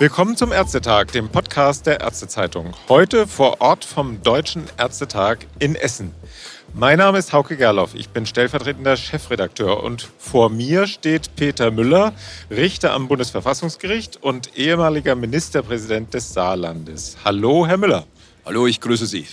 [0.00, 2.72] Willkommen zum Ärztetag, dem Podcast der Ärztezeitung.
[2.88, 6.14] Heute vor Ort vom Deutschen Ärztetag in Essen.
[6.72, 12.14] Mein Name ist Hauke Gerloff, ich bin stellvertretender Chefredakteur und vor mir steht Peter Müller,
[12.50, 17.18] Richter am Bundesverfassungsgericht und ehemaliger Ministerpräsident des Saarlandes.
[17.22, 18.06] Hallo, Herr Müller.
[18.46, 19.26] Hallo, ich grüße Sie.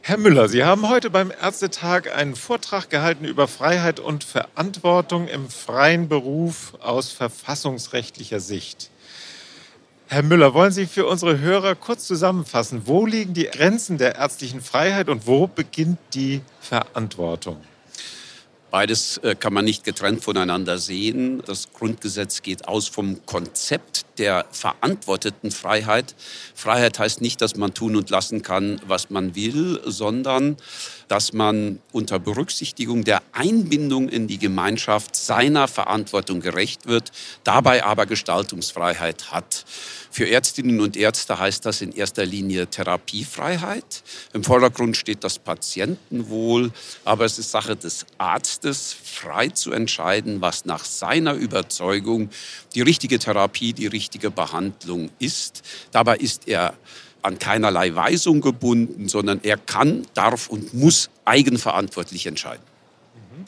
[0.00, 5.50] Herr Müller, Sie haben heute beim Ärztetag einen Vortrag gehalten über Freiheit und Verantwortung im
[5.50, 8.90] freien Beruf aus verfassungsrechtlicher Sicht.
[10.12, 14.60] Herr Müller, wollen Sie für unsere Hörer kurz zusammenfassen, wo liegen die Grenzen der ärztlichen
[14.60, 17.58] Freiheit und wo beginnt die Verantwortung?
[18.72, 21.44] Beides äh, kann man nicht getrennt voneinander sehen.
[21.46, 26.14] Das Grundgesetz geht aus vom Konzept der verantworteten Freiheit.
[26.54, 30.56] Freiheit heißt nicht, dass man tun und lassen kann, was man will, sondern
[31.08, 37.10] dass man unter Berücksichtigung der Einbindung in die Gemeinschaft seiner Verantwortung gerecht wird,
[37.42, 39.64] dabei aber Gestaltungsfreiheit hat.
[40.12, 44.02] Für Ärztinnen und Ärzte heißt das in erster Linie Therapiefreiheit.
[44.32, 46.72] Im Vordergrund steht das Patientenwohl,
[47.04, 52.28] aber es ist Sache des Arztes, frei zu entscheiden, was nach seiner Überzeugung
[52.74, 55.62] die richtige Therapie, die richtige Behandlung ist.
[55.92, 56.74] Dabei ist er
[57.22, 62.64] an keinerlei Weisung gebunden, sondern er kann, darf und muss eigenverantwortlich entscheiden.
[63.14, 63.44] Mhm.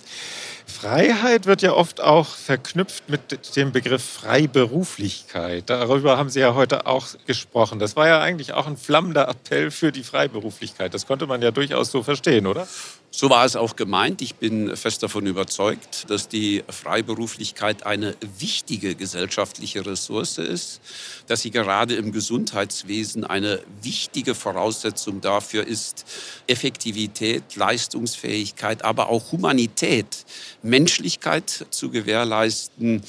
[0.67, 5.71] Freiheit wird ja oft auch verknüpft mit dem Begriff Freiberuflichkeit.
[5.71, 7.79] Darüber haben Sie ja heute auch gesprochen.
[7.79, 10.93] Das war ja eigentlich auch ein flammender Appell für die Freiberuflichkeit.
[10.93, 12.67] Das konnte man ja durchaus so verstehen, oder?
[13.15, 14.23] So war es auch gemeint.
[14.23, 20.81] Ich bin fest davon überzeugt, dass die Freiberuflichkeit eine wichtige gesellschaftliche Ressource ist,
[21.27, 26.07] dass sie gerade im Gesundheitswesen eine wichtige Voraussetzung dafür ist,
[26.47, 30.25] Effektivität, Leistungsfähigkeit, aber auch Humanität,
[30.63, 33.03] Menschlichkeit zu gewährleisten.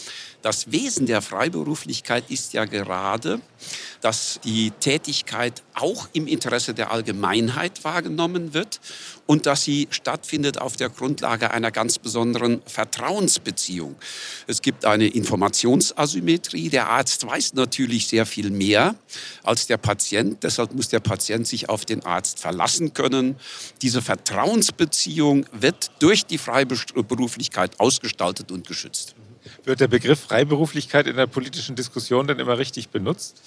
[0.43, 3.39] Das Wesen der Freiberuflichkeit ist ja gerade,
[4.01, 8.81] dass die Tätigkeit auch im Interesse der Allgemeinheit wahrgenommen wird
[9.25, 13.95] und dass sie stattfindet auf der Grundlage einer ganz besonderen Vertrauensbeziehung.
[14.45, 16.67] Es gibt eine Informationsasymmetrie.
[16.67, 18.95] Der Arzt weiß natürlich sehr viel mehr
[19.43, 20.43] als der Patient.
[20.43, 23.37] Deshalb muss der Patient sich auf den Arzt verlassen können.
[23.81, 29.15] Diese Vertrauensbeziehung wird durch die Freiberuflichkeit ausgestaltet und geschützt.
[29.63, 33.41] Wird der Begriff Freiberuflichkeit in der politischen Diskussion denn immer richtig benutzt?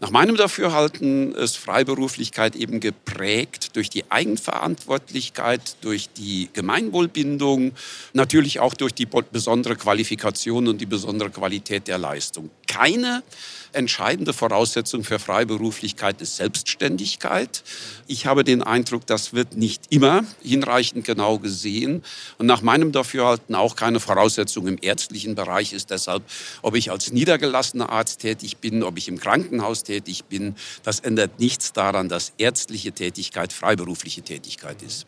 [0.00, 7.72] Nach meinem Dafürhalten ist Freiberuflichkeit eben geprägt durch die Eigenverantwortlichkeit, durch die Gemeinwohlbindung,
[8.12, 12.50] natürlich auch durch die besondere Qualifikation und die besondere Qualität der Leistung.
[12.68, 13.24] Keine
[13.72, 17.62] entscheidende Voraussetzung für Freiberuflichkeit ist Selbstständigkeit.
[18.06, 22.02] Ich habe den Eindruck, das wird nicht immer hinreichend genau gesehen.
[22.38, 26.22] Und nach meinem Dafürhalten auch keine Voraussetzung im ärztlichen Bereich ist deshalb,
[26.62, 30.54] ob ich als niedergelassener Arzt tätig bin, ob ich im Krankenhaus tätig bin.
[30.82, 35.06] Das ändert nichts daran, dass ärztliche Tätigkeit freiberufliche Tätigkeit ist.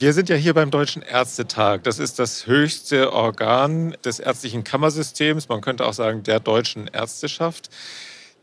[0.00, 1.82] Wir sind ja hier beim Deutschen Ärztetag.
[1.82, 7.68] Das ist das höchste Organ des ärztlichen Kammersystems, man könnte auch sagen der deutschen Ärzteschaft.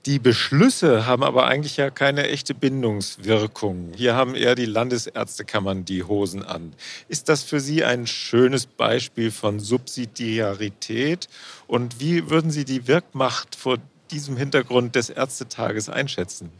[0.06, 3.94] Die Beschlüsse haben aber eigentlich ja keine echte Bindungswirkung.
[3.96, 6.74] Hier haben eher die Landesärztekammern die Hosen an.
[7.08, 11.28] Ist das für Sie ein schönes Beispiel von Subsidiarität?
[11.66, 13.78] Und wie würden Sie die Wirkmacht vor
[14.12, 16.52] diesem Hintergrund des Ärztetages einschätzen?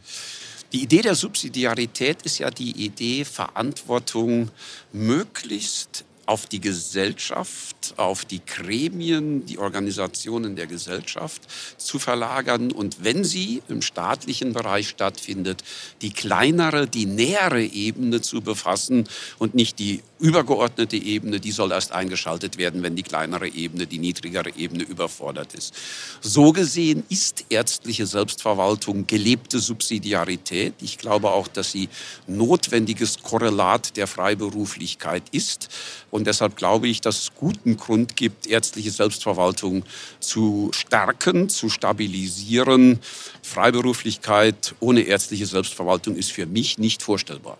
[0.72, 4.50] Die Idee der Subsidiarität ist ja die Idee, Verantwortung
[4.92, 11.40] möglichst auf die Gesellschaft, auf die Gremien, die Organisationen der Gesellschaft
[11.78, 15.64] zu verlagern und wenn sie im staatlichen Bereich stattfindet,
[16.02, 19.08] die kleinere, die nähere Ebene zu befassen
[19.38, 23.98] und nicht die übergeordnete Ebene, die soll erst eingeschaltet werden, wenn die kleinere Ebene, die
[23.98, 25.74] niedrigere Ebene überfordert ist.
[26.20, 30.74] So gesehen ist ärztliche Selbstverwaltung gelebte Subsidiarität.
[30.82, 31.88] Ich glaube auch, dass sie
[32.26, 35.68] notwendiges Korrelat der Freiberuflichkeit ist.
[36.10, 39.84] Und deshalb glaube ich, dass es guten Grund gibt, ärztliche Selbstverwaltung
[40.20, 42.98] zu stärken, zu stabilisieren.
[43.42, 47.58] Freiberuflichkeit ohne ärztliche Selbstverwaltung ist für mich nicht vorstellbar.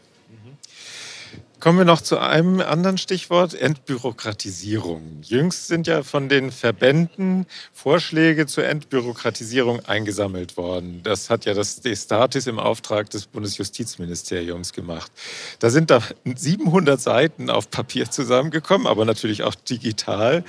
[1.61, 5.23] Kommen wir noch zu einem anderen Stichwort, Entbürokratisierung.
[5.23, 11.01] Jüngst sind ja von den Verbänden Vorschläge zur Entbürokratisierung eingesammelt worden.
[11.03, 15.11] Das hat ja das Destatis im Auftrag des Bundesjustizministeriums gemacht.
[15.59, 20.45] Da sind da 700 Seiten auf Papier zusammengekommen, aber natürlich auch digital.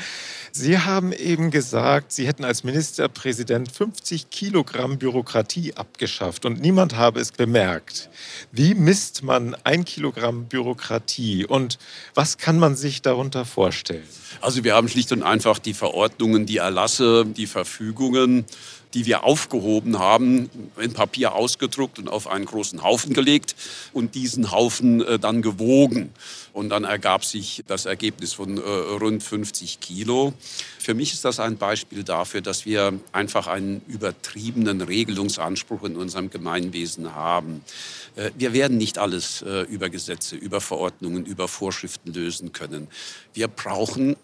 [0.51, 7.19] Sie haben eben gesagt, Sie hätten als Ministerpräsident 50 Kilogramm Bürokratie abgeschafft und niemand habe
[7.19, 8.11] es bemerkt.
[8.51, 10.98] Wie misst man ein Kilogramm Bürokratie
[11.47, 11.77] und
[12.13, 14.07] was kann man sich darunter vorstellen?
[14.41, 18.45] Also wir haben schlicht und einfach die Verordnungen, die Erlasse, die Verfügungen
[18.93, 20.49] die wir aufgehoben haben,
[20.79, 23.55] in Papier ausgedruckt und auf einen großen Haufen gelegt
[23.93, 26.11] und diesen Haufen äh, dann gewogen.
[26.53, 30.33] Und dann ergab sich das Ergebnis von äh, rund 50 Kilo.
[30.79, 36.31] Für mich ist das ein Beispiel dafür, dass wir einfach einen übertriebenen Regelungsanspruch in unserem
[36.31, 37.61] Gemeinwesen haben.
[38.15, 42.87] Äh, wir werden nicht alles über Gesetze, über Verordnungen, über Vorschriften lösen können.
[43.33, 44.15] Wir brauchen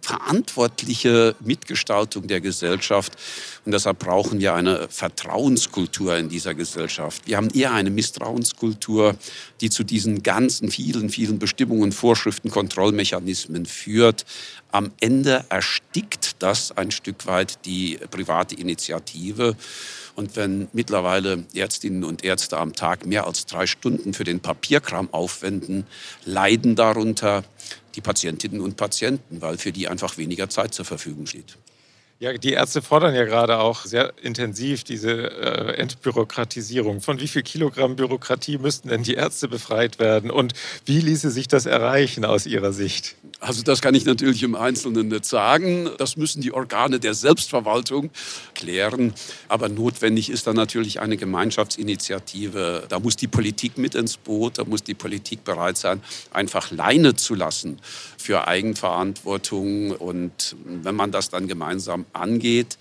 [0.00, 3.16] verantwortliche Mitgestaltung der Gesellschaft.
[3.64, 7.22] Und deshalb brauchen wir eine Vertrauenskultur in dieser Gesellschaft.
[7.26, 9.14] Wir haben eher eine Misstrauenskultur,
[9.60, 14.24] die zu diesen ganzen vielen, vielen Bestimmungen, Vorschriften, Kontrollmechanismen führt.
[14.72, 19.56] Am Ende erstickt das ein Stück weit die private Initiative.
[20.16, 25.08] Und wenn mittlerweile Ärztinnen und Ärzte am Tag mehr als drei Stunden für den Papierkram
[25.12, 25.86] aufwenden,
[26.24, 27.44] leiden darunter
[27.94, 31.56] die Patientinnen und Patienten, weil für die einfach weniger Zeit zur Verfügung steht.
[32.20, 37.00] Ja, die Ärzte fordern ja gerade auch sehr intensiv diese äh, Entbürokratisierung.
[37.00, 40.30] Von wie viel Kilogramm Bürokratie müssten denn die Ärzte befreit werden?
[40.30, 40.52] Und
[40.84, 43.16] wie ließe sich das erreichen aus Ihrer Sicht?
[43.40, 45.88] Also das kann ich natürlich im Einzelnen nicht sagen.
[45.96, 48.10] Das müssen die Organe der Selbstverwaltung
[48.54, 49.14] klären.
[49.48, 52.84] Aber notwendig ist dann natürlich eine Gemeinschaftsinitiative.
[52.90, 54.58] Da muss die Politik mit ins Boot.
[54.58, 56.02] Da muss die Politik bereit sein,
[56.32, 57.78] einfach Leine zu lassen
[58.18, 59.92] für Eigenverantwortung.
[59.92, 62.76] Und wenn man das dann gemeinsam angeht,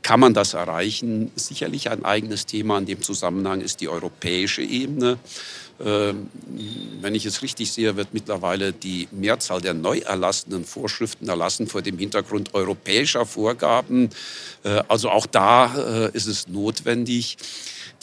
[0.00, 1.30] kann man das erreichen.
[1.36, 5.18] Sicherlich ein eigenes Thema in dem Zusammenhang ist die europäische Ebene.
[5.84, 6.28] Ähm,
[7.00, 11.82] wenn ich es richtig sehe, wird mittlerweile die Mehrzahl der neu erlassenen Vorschriften erlassen vor
[11.82, 14.10] dem Hintergrund europäischer Vorgaben.
[14.64, 17.36] Äh, also auch da äh, ist es notwendig.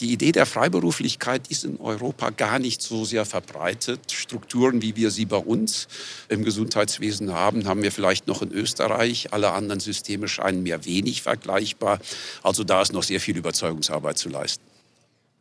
[0.00, 4.12] Die Idee der Freiberuflichkeit ist in Europa gar nicht so sehr verbreitet.
[4.12, 5.88] Strukturen, wie wir sie bei uns
[6.28, 9.32] im Gesundheitswesen haben, haben wir vielleicht noch in Österreich.
[9.32, 11.98] Alle anderen Systeme scheinen mir wenig vergleichbar.
[12.42, 14.75] Also da ist noch sehr viel Überzeugungsarbeit zu leisten.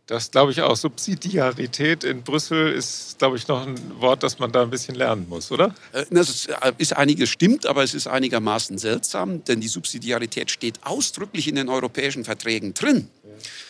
[0.07, 0.75] Das glaube ich auch.
[0.75, 5.25] Subsidiarität in Brüssel ist, glaube ich, noch ein Wort, das man da ein bisschen lernen
[5.27, 5.73] muss, oder?
[5.93, 10.79] Äh, das äh, ist einiges stimmt, aber es ist einigermaßen seltsam, denn die Subsidiarität steht
[10.83, 13.07] ausdrücklich in den europäischen Verträgen drin.
[13.23, 13.29] Ja.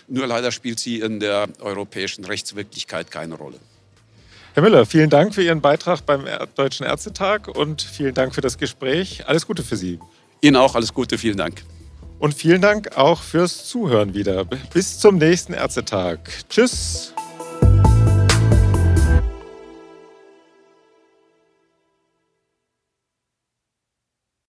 [0.09, 3.59] Nur leider spielt sie in der europäischen Rechtswirklichkeit keine Rolle.
[4.55, 8.57] Herr Müller, vielen Dank für Ihren Beitrag beim Deutschen Ärztetag und vielen Dank für das
[8.57, 9.27] Gespräch.
[9.27, 9.99] Alles Gute für Sie.
[10.41, 11.63] Ihnen auch alles Gute, vielen Dank.
[12.25, 14.45] Und vielen Dank auch fürs Zuhören wieder.
[14.73, 16.17] Bis zum nächsten Ärztetag.
[16.49, 17.13] Tschüss.